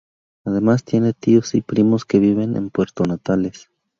Además 0.45 0.83
tiene 0.83 1.13
tíos 1.13 1.53
y 1.53 1.61
primos 1.61 2.05
que 2.05 2.17
viven 2.17 2.57
en 2.57 2.71
Puerto 2.71 3.03
Natales. 3.03 3.69